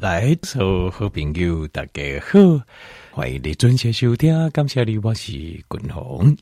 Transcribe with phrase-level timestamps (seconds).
[0.00, 2.38] 来，所有好朋友大家好，
[3.10, 4.48] 欢迎你准时收听。
[4.48, 6.34] 感谢你，我是君宏。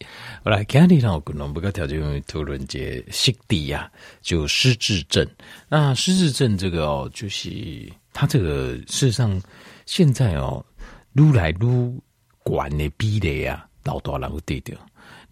[0.45, 3.91] 我来今日让君宏不个条件讨论这失智啊，
[4.23, 5.27] 就失智症。
[5.69, 7.51] 那失智症这个哦，就是
[8.13, 9.43] 他这个事实上
[9.87, 10.65] 现在哦，
[11.15, 12.01] 愈来愈
[12.45, 14.73] 管的比例啊，老大人对的。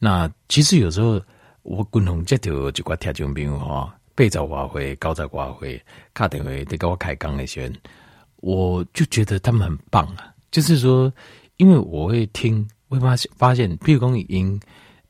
[0.01, 1.23] 那其实有时候
[1.63, 5.81] 我君宏接到这个条件朋友哈，八十外岁、九十外岁，
[6.13, 7.71] 打电话在跟我开讲那些。
[8.47, 11.13] 我就觉得他们很棒啊，就是说，
[11.57, 14.61] 因为我会听，会发现发现，譬如说语音、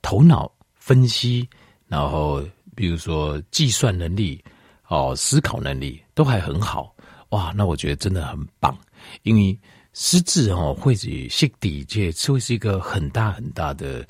[0.00, 1.46] 头脑分析，
[1.86, 2.42] 然后
[2.74, 4.42] 比如说计算能力、
[4.88, 6.94] 哦思考能力都还很好，
[7.28, 8.74] 哇，那我觉得真的很棒。
[9.22, 9.58] 因为
[9.92, 14.02] 失智哦，会是心底这是会是一个很大很大的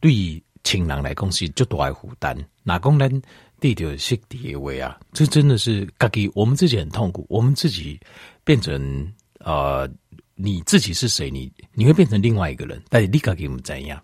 [0.00, 2.34] 对于亲人来讲是就大的负担。
[2.62, 3.20] 哪功能
[3.62, 7.98] 地条失智的位啊，这真的是自己我们自己很痛苦，我们自己。
[8.44, 9.88] 变成呃，
[10.34, 11.30] 你自己是谁？
[11.30, 14.02] 你你会变成另外一个人，但是你该给我们怎样？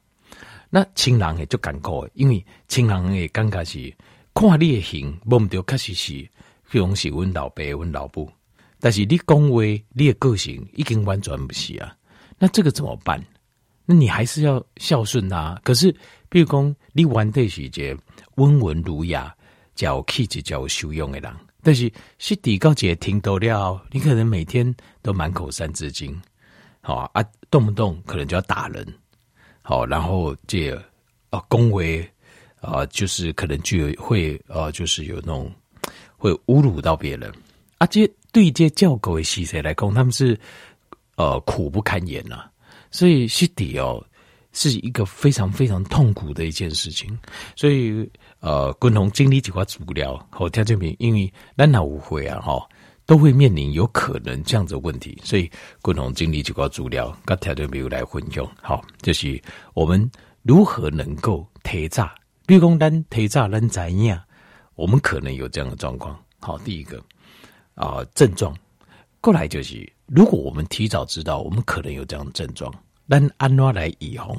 [0.70, 3.92] 那亲人也就感慨，因为亲人也尴尬是
[4.32, 6.12] 看你的形，摸不着确实是，
[6.70, 8.30] 比如是阮老爸、阮老母，
[8.78, 11.92] 但是你讲话，你的个性已经完全不是啊。
[12.38, 13.20] 那这个怎么办？
[13.86, 15.60] 那你还是要孝顺他。
[15.64, 15.90] 可是，
[16.28, 17.98] 比如讲你玩的是一个
[18.36, 19.34] 温文儒雅、
[19.78, 21.32] 叫气质、叫修养的人。
[21.62, 26.20] 但是是底高姐听多了，你可能每天都满口三字经，
[26.80, 28.84] 好啊，动不动可能就要打人，
[29.62, 30.72] 好，然后这
[31.30, 32.08] 啊恭维
[32.60, 35.52] 啊，就是可能就会啊，就是有那种
[36.16, 37.32] 会侮辱到别人。
[37.78, 40.38] 啊，这对这教狗的细谁来讲，他们是
[41.16, 42.50] 呃苦不堪言呐、啊，
[42.90, 44.04] 所以是底哦
[44.58, 47.18] 是一个非常非常痛苦的一件事情，
[47.56, 48.10] 所以。
[48.40, 52.64] 呃，共同经历几块资料和条件品，因为咱老误会啊，哈，
[53.04, 55.50] 都会面临有可能这样子的问题，所以
[55.82, 59.42] 共同经历几块资料跟条件品来混用，好，就是
[59.74, 60.08] 我们
[60.42, 62.08] 如何能够提早，
[62.46, 64.22] 比如讲咱提早咱怎样，
[64.76, 66.16] 我们可能有这样的状况。
[66.38, 67.02] 好，第一个
[67.74, 68.56] 啊、症状
[69.20, 72.72] 过来就是，如果我们提早知道我们可能有这样的症状，
[73.08, 74.36] 但按怎来以防？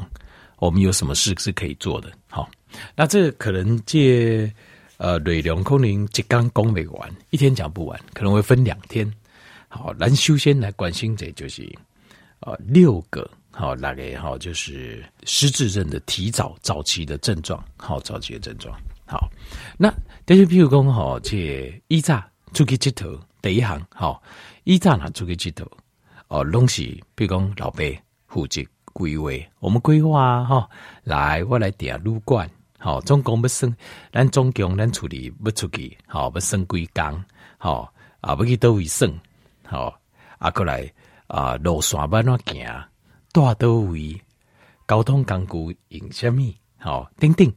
[0.57, 2.11] 我们有什么事是可以做的？
[2.29, 2.49] 好。
[2.95, 4.53] 那这可能借
[4.97, 9.11] 呃内容可能一刚讲没完，一天讲不完，可能会分两天。
[9.67, 11.67] 好，咱修仙来关心这就是
[12.41, 18.79] 呃六个好那个好就是失智症的提早早期的症状，好早期的症状。
[19.07, 19.27] 好，
[19.77, 19.91] 那
[20.25, 24.21] 但是譬如讲好这以早出去接头第一行好，
[24.63, 25.65] 以早呢出去接头
[26.27, 26.83] 哦，拢是
[27.15, 27.83] 比如讲老爸
[28.29, 28.61] 负责
[28.93, 30.69] 规划，我们规划哈，
[31.03, 32.49] 来我来订旅馆。
[32.77, 33.75] 好，总共要算，
[34.13, 37.23] 咱总共咱处理要出去，好要算几工，
[37.57, 39.11] 好啊，要去倒位算，
[39.65, 39.99] 好
[40.37, 40.89] 啊，过来
[41.27, 42.65] 啊，路线要怎行，
[43.33, 44.21] 大倒位，
[44.87, 46.41] 交通工具用什么，
[46.77, 47.51] 好，等等，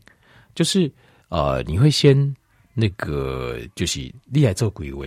[0.57, 0.91] 就是
[1.29, 2.35] 呃，你会先
[2.75, 5.05] 那个，就是你来做规划，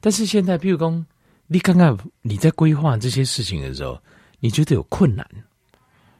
[0.00, 1.04] 但是现在，比如讲，
[1.48, 4.00] 你刚刚你在规划这些事情的时候，
[4.40, 5.24] 你觉得有困难。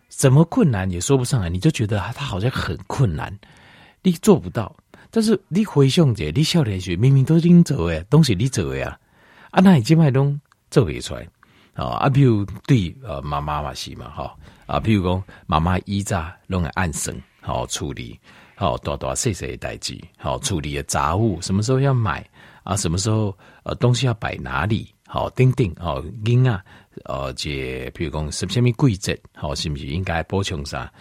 [0.09, 3.37] 怎么困难也说不上来，你就觉得他好像很困难，
[4.03, 4.75] 你做不到。
[5.11, 8.99] 但是你回想者，你少年时明明都是你做的，东西你做的啊，
[9.51, 11.27] 啊，那你今麦拢做不出来
[11.75, 11.87] 啊？
[11.97, 18.19] 啊比如对呃妈妈嘛是嘛哈啊，比如讲妈妈以早拢会按省好处理，
[18.55, 22.29] 好大大细细的代志，好处理的杂物，什么时候要买
[22.63, 22.77] 啊？
[22.77, 24.93] 什么时候呃东西要摆哪里？
[25.07, 26.65] 好，等等，好，囡啊，
[27.05, 30.93] 呃，这比如讲什么什么规则，好，是不是应该补充啥？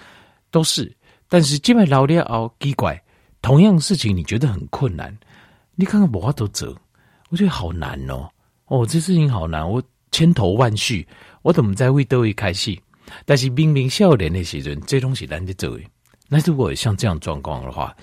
[0.52, 0.96] 都是，
[1.28, 3.02] 但是这边老了哦，奇怪，
[3.42, 5.16] 同样事情你觉得很困难，
[5.76, 6.76] 你看看我都做，
[7.30, 8.30] 我觉得好难哦，
[8.66, 11.08] 哦，这事情好难，我千头万绪，
[11.42, 12.80] 我怎么在为都会开戏？
[13.26, 15.80] 但是明明少年的时阵，这东西难得做，
[16.28, 17.96] 那如果像这样状况的话。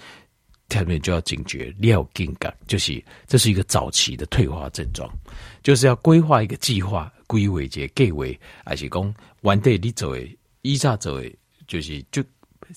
[0.69, 5.09] 下面就要警觉，你要警觉，就是这是一个早期的退化症状，
[5.63, 8.25] 就是要规划一个计划，规划一个计划，
[8.65, 11.37] 还是讲完对你走诶，依照走诶，
[11.67, 12.23] 就是就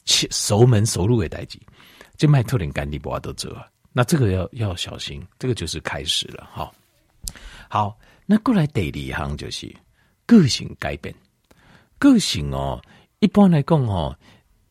[0.06, 1.60] 熟门熟路的代志，
[2.18, 3.68] 这卖特点干地不都做啊？
[3.92, 6.72] 那这个要要小心，这个就是开始了哈。
[7.70, 9.74] 好，那过来第二行就是
[10.26, 11.14] 个性改变，
[11.98, 12.82] 个性哦，
[13.20, 14.16] 一般来讲哦，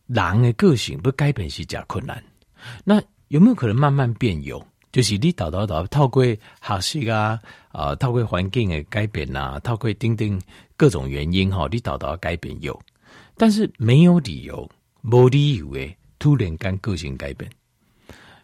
[0.07, 2.23] 人的个性不改变是较困难。
[2.85, 4.65] 那有没有可能慢慢变有？
[4.90, 7.40] 就是你导导导透过学习啊，
[7.70, 10.40] 啊、呃，透过环境的改变啊，透过等等
[10.76, 12.79] 各种原因哈，你导导改变有，
[13.37, 14.69] 但是没有理由，
[15.02, 17.50] 没理由诶，突然间个性改变。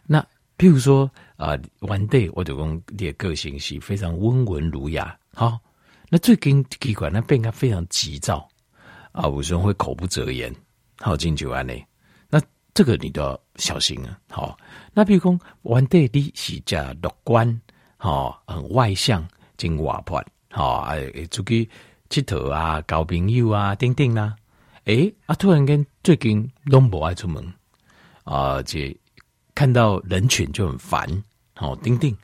[0.05, 0.19] 那
[0.57, 5.59] 譬如说啊，one day 我就讲你的个性是非常温文儒雅，好，
[6.09, 8.47] 那最近气管那变得非常急躁
[9.11, 10.53] 啊，有时候会口不择言，
[10.99, 11.73] 好进去安呢。
[12.29, 12.39] 那
[12.73, 14.19] 这个你都小心啊。
[14.29, 14.57] 好，
[14.93, 17.61] 那比如讲，原底你是加乐观，
[17.97, 21.69] 好，很外向，真活泼，好，哎，出去
[22.09, 24.35] 佚佗啊，交朋友啊，等等啦。
[24.85, 27.53] 诶，啊，突然间最近都不爱出门
[28.23, 28.95] 啊，这
[29.53, 31.23] 看到人群就很烦，
[31.55, 32.15] 好，等等。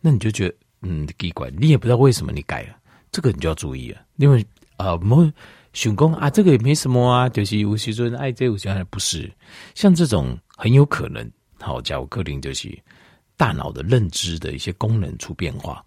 [0.00, 0.54] 那你就觉得。
[0.84, 2.74] 嗯，奇怪，你也不知道为什么你改了，
[3.12, 4.44] 这个你就要注意了，因为
[4.78, 5.32] 呃，没
[5.72, 9.32] 想讲啊，这个也没什么啊，就是有时阵爱这有时阵不是，
[9.76, 11.28] 像这种很有可能，
[11.58, 12.72] 好，假如可能就是
[13.36, 15.84] 大脑的认知的一些功能出变化，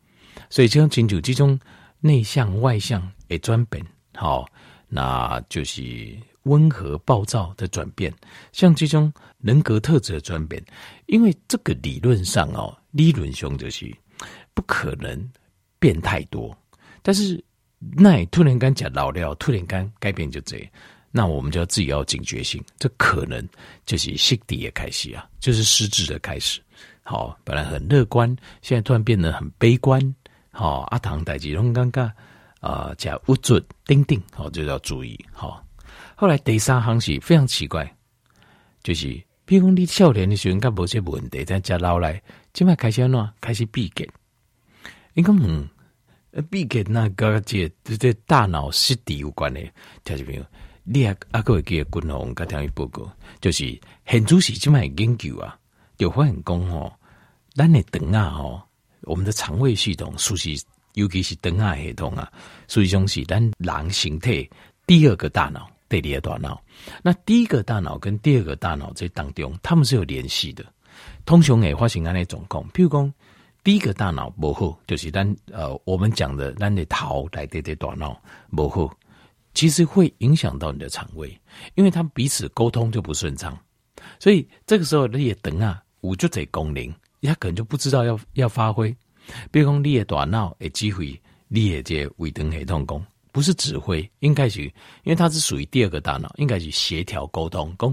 [0.49, 1.57] 所以这样清楚这种
[2.01, 3.81] 内向外向诶转变，
[4.13, 4.45] 好，
[4.89, 6.13] 那就是
[6.43, 8.13] 温和暴躁的转变，
[8.51, 10.61] 像这种人格特质的转变，
[11.05, 13.89] 因为这个理论上哦，理论上就是。
[14.53, 15.29] 不可能
[15.79, 16.57] 变太多，
[17.01, 17.43] 但是
[17.79, 20.57] 那突然间讲老了，突然间改变就这。
[20.57, 20.67] 样，
[21.17, 23.47] 那我们就要自己要警觉性，这可能
[23.85, 26.61] 就是失底的开始啊，就是失智的开始。
[27.03, 28.27] 好，本来很乐观，
[28.61, 30.01] 现在突然变得很悲观。
[30.51, 32.11] 好，阿唐代志拢尴尬
[32.59, 35.17] 啊，加不准钉钉，好，就要注意。
[35.31, 35.65] 好，
[36.15, 37.89] 后来第三行是非常奇怪，
[38.83, 39.07] 就是
[39.45, 42.21] 比如讲你少年的时候应，该无些问题，但加老来，
[42.51, 44.05] 今麦开始喏，开始闭结。
[45.13, 45.65] 应该嗯，
[46.49, 49.61] 毕给那个这这大脑失底有关的，
[50.03, 50.45] 听众朋友，
[50.87, 53.11] 你也阿个会记得军红个听伊报告，
[53.41, 55.57] 就是很主席这么研究啊，
[55.97, 56.93] 就发现讲吼，
[57.55, 58.61] 咱的肠啊吼，
[59.01, 60.55] 我们的肠胃系统，属于
[60.93, 62.31] 尤其是肠啊系统啊，
[62.67, 64.47] 属于讲是咱人形态
[64.85, 66.61] 第二个大脑，第二个大脑。
[67.01, 70.63] 那第一个大脑跟第二个大脑在当中，他们是有联系的，
[71.25, 73.11] 通常会发生安尼状况，譬如讲。
[73.63, 78.15] 第一个大脑不好，就是咱呃，我们讲的咱的头来对对大脑
[78.55, 78.95] 不好，
[79.55, 81.35] 其实会影响到你的肠胃，
[81.73, 83.57] 因为他们彼此沟通就不顺畅，
[84.19, 88.95] 所以这个时候你的灯啊，有就这功能，他可能就不知道要要发挥。
[89.49, 94.71] 比如讲你的大脑的机会，你的这微灯系统功不是指挥，应该是因
[95.05, 97.73] 为它是属于第二个大脑，应该是协调沟通。
[97.79, 97.91] 讲，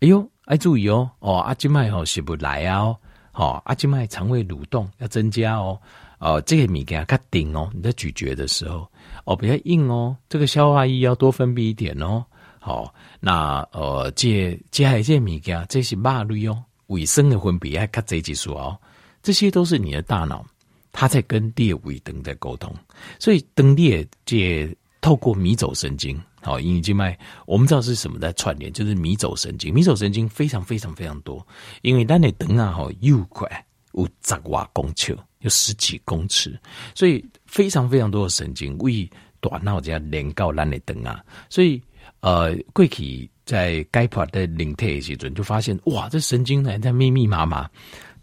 [0.00, 2.96] 哎呦，爱注意哦，哦，阿金麦吼是不来啊哦。
[3.32, 5.80] 好，阿金麦肠胃蠕动要增加哦，
[6.18, 8.86] 哦，这个米给它顶哦，你在咀嚼的时候
[9.24, 12.24] 哦，比较硬哦，这个消化液要多分泌一点哦。
[12.60, 18.76] 好，那呃，这接下来这米给这是马瑞哦，卫生的分泌还卡这几数哦，
[19.22, 20.44] 这些都是你的大脑，
[20.92, 22.74] 它在跟列维灯在沟通，
[23.18, 24.68] 所以灯列这
[25.00, 26.20] 透过迷走神经。
[26.40, 29.74] 好，阴经脉，我们知道是什么在串联，就是迷走神经。
[29.74, 31.44] 迷走神经非常非常非常多，
[31.82, 36.58] 因为咱的等啊，吼又快，有十瓦公尺，有十几公尺，
[36.94, 39.08] 所以非常非常多的神经为
[39.40, 41.24] 大脑这样连到咱的灯啊。
[41.48, 41.80] 所以
[42.20, 47.68] 呃，过去在解剖的灵体的时阵，就发现哇，这神经还在密密麻麻，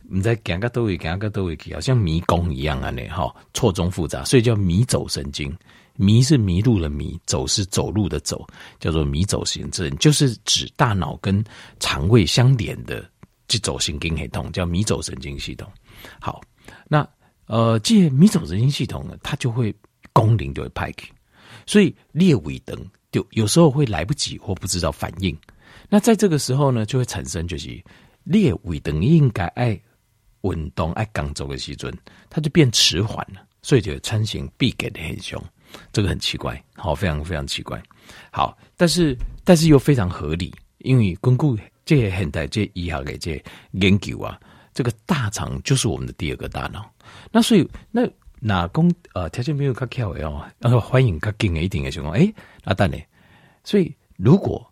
[0.02, 5.56] 你在讲个都会讲个都会去，好像迷宫一样啊，呢哈错综复杂，所以叫迷走神经。
[5.98, 8.46] 迷是迷路的迷，走是走路的走，
[8.82, 11.42] 叫做迷走神经，就是指大脑跟
[11.80, 13.10] 肠胃相连的
[13.48, 15.72] 这走神经系统，叫迷走神经系统。
[16.20, 16.42] 好，
[16.88, 17.08] 那
[17.48, 19.74] 呃，这迷走神经系统呢，它就会
[20.14, 21.04] 功能就会派给，
[21.66, 22.78] 所以列尾灯
[23.12, 25.38] 就有时候会来不及或不知道反应。
[25.90, 27.84] 那在这个时候呢，就会产生就是
[28.24, 29.80] 列尾灯应该爱
[30.42, 31.96] 运动爱刚走的时阵，
[32.30, 35.44] 它就变迟缓了，所以就产生闭给的现象。
[35.92, 37.82] 这个很奇怪，好，非常非常奇怪，
[38.32, 44.40] 好，但是但是又非常合理，因为根固这些现代这医学的这研究啊，
[44.74, 46.90] 这个大肠就是我们的第二个大脑。
[47.32, 48.02] 那所以那
[48.40, 53.00] 哪公呃条件没有较巧的哦，然后欢迎较近的一点的情况，哎，那当然，
[53.64, 54.66] 所以如果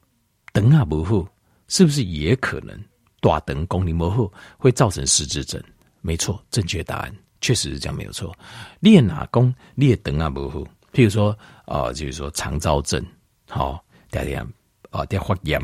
[0.51, 1.25] 灯啊不好，
[1.67, 2.77] 是不是也可能
[3.21, 5.61] 大灯功能不好，会造成失智症？
[6.01, 8.35] 没错，正确答案确实是这样，没有错。
[8.79, 10.59] 列哪公列灯啊不好。
[10.91, 13.03] 譬如说，呃，就是说肠燥症，
[13.49, 14.47] 好，点点
[14.91, 15.59] 啊，点发炎，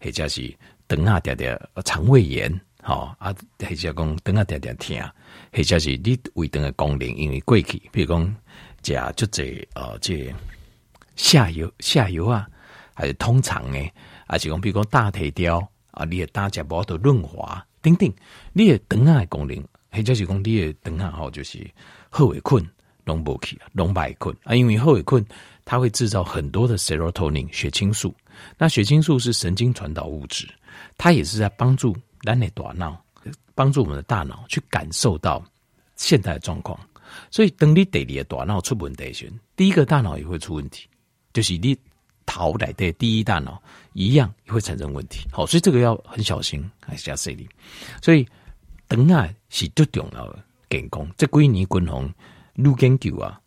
[0.00, 0.54] 或者是
[0.86, 4.96] 等下点点肠胃炎，好啊，或者讲等下点点痛，
[5.52, 8.36] 或者是你胃肠的功能因为过去，比如讲
[8.82, 10.32] 食就这呃这
[11.16, 12.46] 下游下游啊，
[12.92, 13.78] 还是通常呢，
[14.26, 18.12] 还是讲比如讲大腿雕啊，你的大家包的润滑，等等，
[18.52, 21.66] 你的等下的功能，或者是讲你的等下吼就是
[22.10, 22.64] 好为困。
[23.06, 25.22] 拢不起啊，龙百困啊，因为后尾困，
[25.66, 28.14] 它会制造很多的 serotonin 血清素。
[28.56, 30.48] 那血清素是神经传导物质，
[30.96, 32.96] 它也是在帮助咱的大脑，
[33.54, 35.44] 帮助我们的大脑去感受到
[35.96, 36.78] 现在的状况。
[37.30, 40.88] 所以等你第二个大脑出问题时，第一个大脑也会出问题，
[41.32, 41.76] 就是你
[42.26, 45.28] 头来的第一大脑一样也会产生问题。
[45.30, 47.48] 好，所以这个要很小心，还是要注意。
[48.02, 48.26] 所以
[48.88, 52.12] 等啊是最重要的健康，这几年均衡
[52.54, 53.40] 愈研究啊，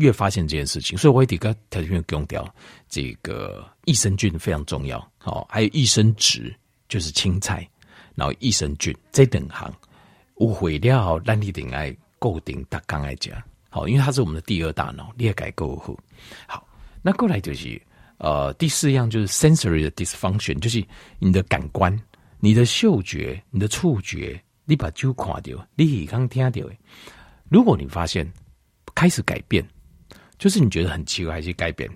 [0.00, 0.98] 越发现这件事情。
[0.98, 2.54] 所以我一直跟条件强调，
[2.88, 4.98] 这个益生菌非常重要。
[5.18, 6.54] 好，还有益生质，
[6.88, 7.68] 就是青菜，
[8.14, 9.72] 然后益生菌这等行。
[10.36, 15.94] 误会了，咱你顶爱固定大纲来讲，好，因为它是我们的第二大脑，你也该够好。
[16.46, 16.66] 好，
[17.02, 17.78] 那过来就是
[18.16, 20.82] 呃第四样就是 sensory 的 dysfunction，就是
[21.18, 21.94] 你的感官，
[22.38, 26.62] 你的嗅觉、你的触觉，你把酒看掉，你刚听到，
[27.50, 28.26] 如果你发现
[28.94, 29.62] 开始改变，
[30.40, 31.88] 就是你觉得很奇怪，还是改变，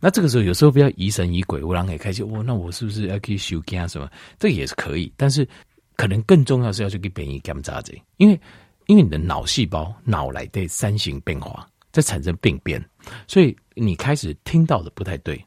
[0.00, 4.10] 那这个时候有时候不要疑神疑鬼，我让你开心，哦，那我是不是要去修肝什么？
[4.40, 5.46] 这也是可以，但是。
[5.94, 8.40] 可能更重要是要去给别人检查这，因为
[8.86, 12.82] 因为你的脑细胞脑来对三型变化在产生病变，
[13.28, 15.40] 所以你开始听到的不太对，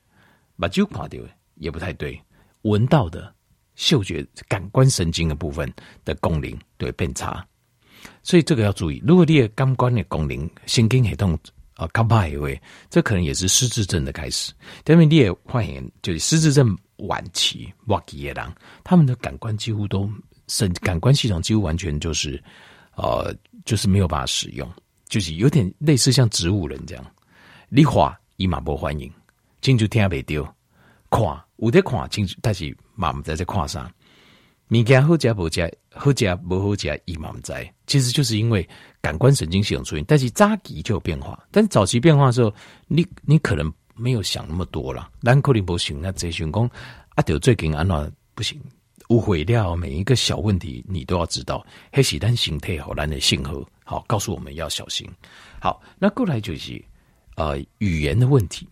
[0.57, 1.21] 把酒垮掉
[1.55, 2.17] 也不太对，
[2.61, 3.33] 闻到的
[3.73, 5.69] 嗅觉感官神经的部分
[6.05, 7.45] 的功能对变差，
[8.21, 9.03] 所以这个要注意。
[9.05, 11.37] 如果你的感官的功能神经系统
[11.75, 14.51] 啊较歹的话，这可能也是失智症的开始。
[14.87, 18.53] 因为你也发现，就是失智症晚期末期的人，
[18.83, 20.09] 他们的感官几乎都。
[20.47, 22.39] 神感官系统几乎完全就是，
[22.95, 24.71] 呃，就是没有办法使用，
[25.09, 27.03] 就是有点类似像植物人这样。
[27.67, 29.11] 你话伊嘛无反应，
[29.63, 30.43] 清楚听未到，
[31.09, 31.23] 看
[31.55, 33.91] 有在看清楚，但是嘛毋知在看啥。
[34.69, 37.51] 物件好食无食，好食无好食，伊嘛毋知。
[37.87, 38.69] 其实就是因为
[39.05, 41.37] 感官神经系统出现，但是早期就有变化。
[41.51, 42.51] 但早期变化的时候，
[42.87, 45.11] 你你可能没有想那么多了。
[45.21, 46.67] 咱可能不行那这想讲
[47.09, 48.59] 啊，就最近安怎不行。
[49.09, 51.63] 误会掉每一个小问题，你都要知道。
[51.91, 55.07] 黑喜单形态好难的信号，好告诉我们要小心。
[55.59, 56.83] 好，那过来就是
[57.35, 58.67] 呃语言的问题。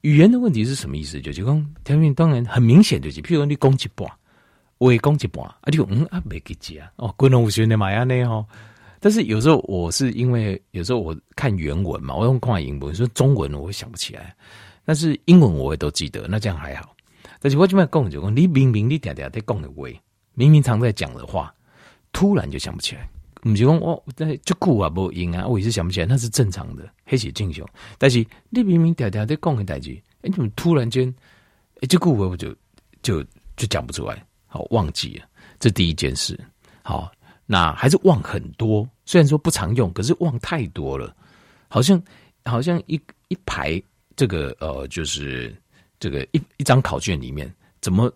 [0.00, 1.20] 语言的问题是什么意思？
[1.20, 4.10] 就是讲，条面当然很明显就是，譬如你讲一半，
[4.78, 8.46] 我也讲一半，啊，就嗯啊没给接啊，哦，滚龙无学的嘛样呢哦。
[9.06, 14.34] 但是有时候我是因为有时候我看原文嘛，我用看英文，说中文我会想不起来，
[14.84, 16.92] 但是英文我也都记得，那这样还好。
[17.38, 19.88] 但是我这边讲就讲，你明明你嗲嗲在讲的话，
[20.34, 21.54] 明明常在讲的话，
[22.10, 23.08] 突然就想不起来。
[23.42, 27.64] 不是讲我在就久啊，无用啊，我也是想不起来，那是正常的，黑写正常。
[27.98, 31.14] 但是你明明嗲嗲在讲的代志，哎，怎么突然间，
[31.80, 32.52] 哎，就久我就
[33.02, 33.22] 就
[33.56, 35.24] 就讲不出来，好忘记了，
[35.60, 36.36] 这第一件事。
[36.82, 37.08] 好，
[37.46, 41.16] 那还是忘很多，虽然说不常用，可是忘太多了，
[41.68, 42.02] 好像
[42.44, 43.82] 好像一一排
[44.14, 45.56] 这个呃，就是。
[45.98, 48.12] 这个一一张考卷里面怎么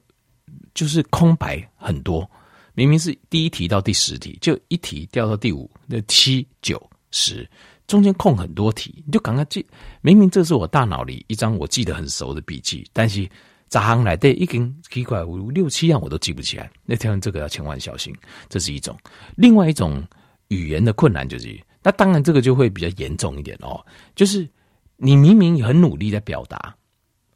[0.74, 2.30] 就是空白很多？
[2.74, 6.78] 明明是第一题到第十题，就一题掉到第五，那七九
[7.10, 7.48] 十
[7.86, 9.64] 中间空很多题，你就赶快记。
[10.02, 13.26] 明明这是我大脑里一张我记得很熟的笔记，但是
[13.66, 16.70] 咋行来对，一根奇怪五六七样我都记不起来。
[16.84, 18.14] 那天这个要千万小心，
[18.50, 18.94] 这是一种。
[19.36, 20.06] 另外一种
[20.50, 24.48] 语言的困难就是，那当然这个就会比较严重一点哦，就是
[24.96, 26.76] 你明明很努力在表达。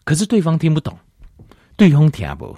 [0.04, 0.94] 可是对方听不懂，
[1.76, 2.54] 对方听不，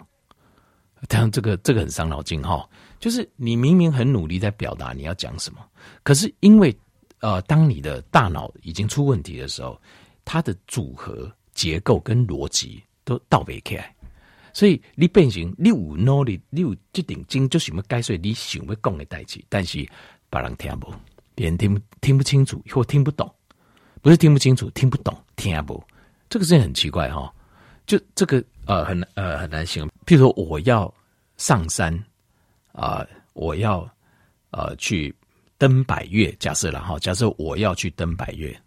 [1.08, 2.68] 这样这个这个很伤脑筋哈。
[2.98, 5.60] 就是你明明很努力在表达你要讲什么，
[6.02, 6.76] 可是因为
[7.20, 9.80] 呃，当你的大脑已经出问题的时候，
[10.24, 13.94] 它的组合结构跟逻辑都倒不开，
[14.52, 19.86] 所以你变成你有努力，你有这点精，就什么该说你想要讲的代志，但是
[20.30, 20.92] 别人听不，
[21.34, 23.32] 别人听听不清楚或听不懂，
[24.02, 25.82] 不是听不清楚，听不懂，听不，
[26.28, 27.32] 这个是很奇怪哈。
[27.86, 30.92] 就这个呃很呃很难形容，譬如说我要
[31.36, 31.94] 上山
[32.72, 33.88] 啊、呃，我要
[34.50, 35.14] 呃去
[35.56, 38.60] 登百岳，假设了哈，假设我要去登百岳，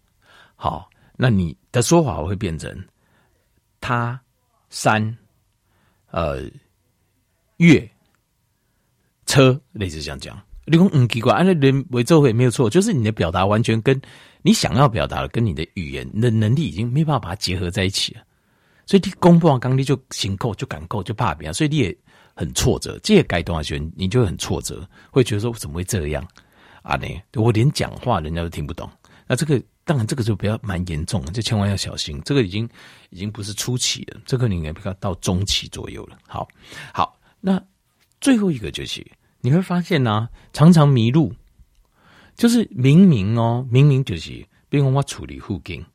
[0.56, 2.74] 好，那你的说法会变成
[3.82, 4.18] 他
[4.70, 5.18] 山
[6.12, 6.50] 呃
[7.58, 7.86] 月
[9.26, 10.18] 车，类似这样。
[10.18, 14.00] 讲，你说嗯奇怪，按照人为做会没有错，就是你的表达完全跟
[14.42, 18.22] 你想要表达的跟你的语言你的能力已经没办法把它结合在一起了。
[18.86, 21.98] 所以你公布完刚你就行扣就敢扣就怕别人，所以你也
[22.34, 23.00] 很挫折。
[23.04, 26.26] 这些改动啊，学你就很挫折，会觉得说怎么会这样
[26.82, 26.96] 啊？
[26.96, 28.90] 呢，我连讲话人家都听不懂。
[29.28, 32.20] 那这个当然这个就比较蛮严重的，就千万要小心。
[32.26, 32.68] 这个已经
[33.12, 36.18] 已经不是初期了，这个你应该比较到中期左右了。
[36.28, 36.48] 好，
[36.92, 37.62] 好，那
[38.20, 39.06] 最后一个就是
[39.42, 41.34] 你会发现呢、常常迷路，
[42.36, 45.86] 就是明明哦，明明就是，比如我处理附近，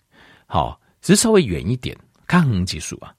[0.46, 1.96] 好，只是稍微远一点。
[2.26, 3.14] 抗衡技术啊，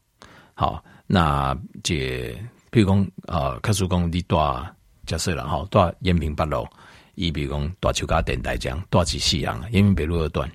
[0.56, 2.36] 好，那这
[2.72, 4.36] 比如讲，呃，卡叔讲你住
[5.06, 6.68] 假设了哈，住延平北路，
[7.14, 10.52] 伊比如讲大树甲电台讲大起夕阳，延平北路二段，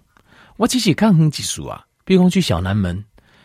[0.56, 1.86] 我只是看很技术啊。
[2.04, 3.04] 比如讲去小南门，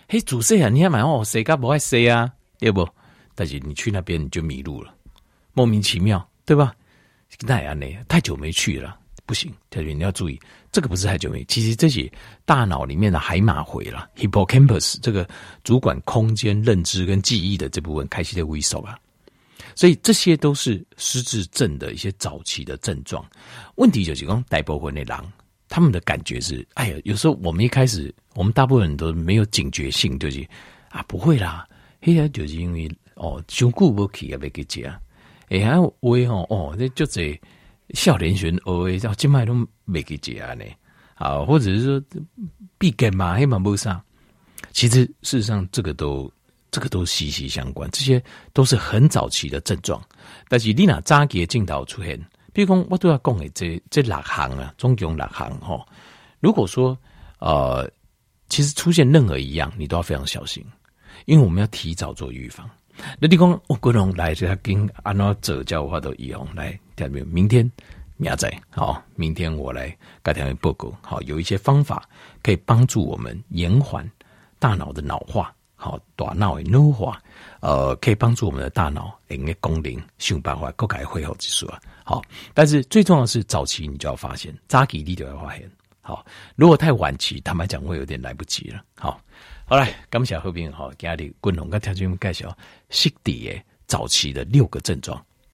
[0.09, 2.27] 嘿，主持人你还买哦，谁家不爱谁啊？
[2.57, 2.89] 对不？
[3.35, 4.91] 但是你去那边你就迷路了，
[5.55, 6.75] 莫名其妙，对吧？
[7.39, 7.87] 那样呢？
[8.07, 9.51] 太久没去了，不行。
[9.69, 10.39] 特别你要注意，
[10.71, 12.11] 这个不是太久没，其实这些
[12.45, 15.27] 大脑里面的海马回了 （hippocampus） 这个
[15.63, 18.99] 主管空间认知跟记忆的这部分开始在萎缩了。
[19.75, 23.25] 所以这些都是失智症的一些早期的症状。
[23.75, 25.17] 问题就是讲大部分的人，
[25.67, 30.47] 他们的感觉是：哎呀，有时候我们一开始，我们大部分人都没有警觉性，就是
[30.89, 31.67] 啊，不会啦，
[32.01, 34.99] 嘿呀，就是因为哦，胸骨不起啊，没给解啊。
[35.49, 37.39] 哎呀，我哦哦，这就这
[37.93, 40.65] 少年学哦，叫今麦都没给接啊呢。
[41.15, 42.03] 啊，或者是说
[42.77, 44.01] 闭根嘛，黑嘛不上。
[44.71, 46.31] 其实事实上，这个都。
[46.71, 48.21] 这个都息息相关，这些
[48.51, 50.01] 都是很早期的症状。
[50.49, 52.19] 但是你那早期的镜头出现，
[52.51, 55.85] 比如说我都要讲的这这六行啊，总共六行哈。
[56.41, 56.97] 如果说
[57.39, 57.89] 呃，
[58.49, 60.65] 其实出现任何一样，你都要非常小心，
[61.23, 62.69] 因为我们要提早做预防。
[63.19, 67.25] 那你讲我可能来这跟安娜哲教话都一样来，听没有？
[67.25, 67.69] 明天
[68.17, 72.07] 明仔好，明天我来改天报告好，有一些方法
[72.41, 74.09] 可以帮助我们延缓
[74.59, 75.53] 大脑的脑化。
[75.77, 77.21] 好，大脑的老化，
[77.59, 81.79] 呃，可以帮助我们的大脑一个功能想办法更改恢复技术啊。
[82.03, 82.21] 好，
[82.53, 85.69] 但是最重要的是早期你就要发现，早期你就要发现。
[86.01, 86.25] 好，
[86.55, 88.81] 如果太晚期，坦白讲会有点来不及了。
[88.97, 89.19] 好，
[89.67, 92.55] 好来，感谢后边好，今日共同跟听众们介绍
[92.91, 95.25] 失智的早期的六个症状。